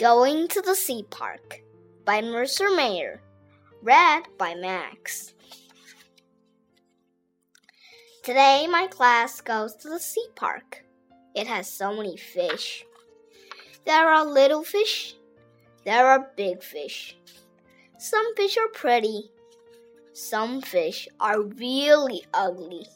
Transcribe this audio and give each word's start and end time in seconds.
Going 0.00 0.48
to 0.48 0.62
the 0.62 0.74
Sea 0.74 1.04
Park 1.10 1.62
by 2.06 2.22
Mercer 2.22 2.70
Mayer. 2.74 3.20
Read 3.82 4.22
by 4.38 4.54
Max. 4.54 5.34
Today, 8.22 8.66
my 8.66 8.86
class 8.86 9.42
goes 9.42 9.74
to 9.76 9.90
the 9.90 10.00
sea 10.00 10.24
park. 10.34 10.82
It 11.34 11.46
has 11.46 11.70
so 11.70 11.94
many 11.94 12.16
fish. 12.16 12.82
There 13.84 14.08
are 14.08 14.24
little 14.24 14.64
fish, 14.64 15.16
there 15.84 16.08
are 16.08 16.32
big 16.34 16.62
fish. 16.62 17.18
Some 17.98 18.34
fish 18.36 18.56
are 18.56 18.68
pretty, 18.68 19.30
some 20.14 20.62
fish 20.62 21.08
are 21.20 21.42
really 21.42 22.24
ugly. 22.32 22.86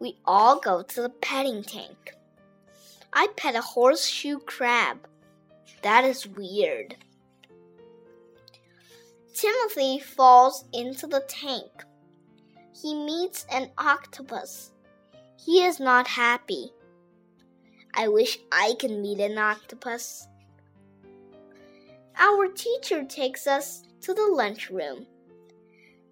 We 0.00 0.18
all 0.24 0.58
go 0.58 0.82
to 0.82 1.02
the 1.02 1.10
petting 1.10 1.62
tank. 1.62 2.16
I 3.12 3.28
pet 3.36 3.54
a 3.54 3.60
horseshoe 3.60 4.40
crab. 4.40 5.06
That 5.82 6.04
is 6.04 6.26
weird. 6.26 6.96
Timothy 9.34 9.98
falls 9.98 10.64
into 10.72 11.06
the 11.06 11.24
tank. 11.28 11.84
He 12.82 12.94
meets 12.94 13.46
an 13.50 13.70
octopus. 13.76 14.72
He 15.36 15.62
is 15.62 15.78
not 15.78 16.06
happy. 16.06 16.72
I 17.94 18.08
wish 18.08 18.38
I 18.50 18.74
could 18.78 18.90
meet 18.90 19.20
an 19.20 19.38
octopus. 19.38 20.26
Our 22.18 22.48
teacher 22.48 23.04
takes 23.04 23.46
us 23.46 23.82
to 24.02 24.14
the 24.14 24.26
lunchroom. 24.26 25.06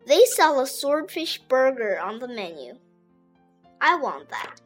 They 0.07 0.25
sell 0.27 0.61
a 0.61 0.67
swordfish 0.67 1.39
burger 1.49 1.99
on 1.99 2.19
the 2.19 2.29
menu. 2.29 2.77
I 3.81 3.97
want 3.97 4.29
that. 4.29 4.61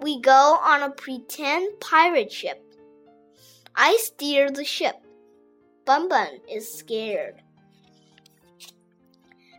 We 0.00 0.20
go 0.20 0.58
on 0.62 0.82
a 0.82 0.90
pretend 0.90 1.80
pirate 1.80 2.30
ship. 2.30 2.62
I 3.74 3.96
steer 3.96 4.50
the 4.50 4.64
ship. 4.64 4.94
Bun 5.84 6.08
Bun 6.08 6.40
is 6.48 6.72
scared. 6.72 7.42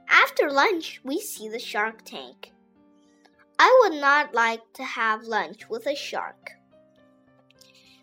After 0.07 0.49
lunch, 0.49 1.01
we 1.03 1.19
see 1.19 1.49
the 1.49 1.59
shark 1.59 2.03
tank. 2.05 2.51
I 3.59 3.79
would 3.81 3.99
not 3.99 4.33
like 4.33 4.61
to 4.75 4.83
have 4.83 5.23
lunch 5.23 5.67
with 5.69 5.85
a 5.87 5.95
shark. 5.95 6.51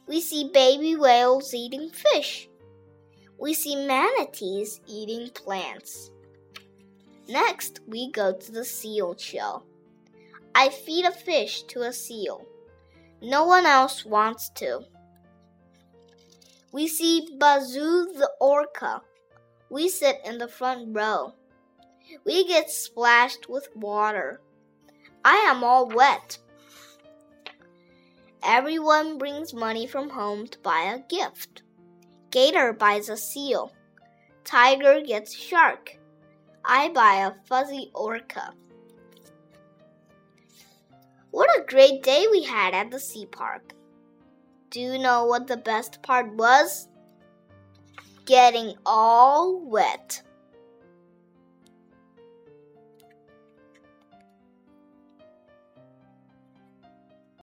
We 0.07 0.21
see 0.21 0.51
baby 0.53 0.95
whales 0.95 1.55
eating 1.55 1.91
fish. 1.91 2.49
We 3.39 3.55
see 3.55 3.77
manatees 3.87 4.81
eating 4.87 5.31
plants. 5.31 6.11
Next, 7.29 7.81
we 7.87 8.11
go 8.13 8.33
to 8.33 8.53
the 8.53 8.65
seal 8.65 9.17
shell. 9.17 9.65
I 10.59 10.71
feed 10.71 11.05
a 11.05 11.11
fish 11.11 11.65
to 11.65 11.83
a 11.83 11.93
seal. 11.93 12.47
No 13.21 13.45
one 13.45 13.67
else 13.67 14.07
wants 14.07 14.49
to. 14.55 14.87
We 16.73 16.89
see 16.89 17.29
Bazoo 17.39 18.15
the 18.15 18.31
orca. 18.41 19.03
We 19.69 19.91
sit 19.91 20.19
in 20.25 20.39
the 20.39 20.49
front 20.49 20.97
row. 20.97 21.35
We 22.25 22.47
get 22.49 22.71
splashed 22.71 23.51
with 23.51 23.69
water. 23.77 24.41
I 25.23 25.37
am 25.51 25.63
all 25.63 25.89
wet. 25.89 26.39
Everyone 28.43 29.19
brings 29.19 29.53
money 29.53 29.87
from 29.87 30.09
home 30.09 30.47
to 30.47 30.59
buy 30.61 30.95
a 30.95 31.07
gift. 31.15 31.65
Gator 32.31 32.73
buys 32.73 33.11
a 33.11 33.19
seal. 33.19 33.75
Tiger 34.45 35.03
gets 35.03 35.37
shark. 35.37 35.99
I 36.65 36.89
buy 36.89 37.27
a 37.27 37.35
fuzzy 37.47 37.91
orca. 37.95 38.55
Great 41.67 42.03
day 42.03 42.27
we 42.31 42.45
had 42.45 42.75
at 42.75 42.91
the 42.91 43.01
sea 43.01 43.27
park. 43.27 43.73
Do 44.71 44.81
you 44.81 44.99
know 44.99 45.27
what 45.27 45.47
the 45.47 45.57
best 45.57 46.03
part 46.03 46.33
was? 46.35 46.89
Getting 48.25 48.75
all 48.85 49.61
wet. 49.61 50.23